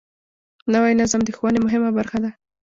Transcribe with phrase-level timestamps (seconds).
[0.73, 2.31] نوی نظم د ښوونې مهمه برخه ده